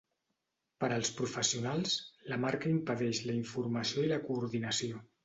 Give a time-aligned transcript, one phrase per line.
[0.83, 1.93] Per als professionals,
[2.33, 5.05] la marca impedeix la informació i la coordinació.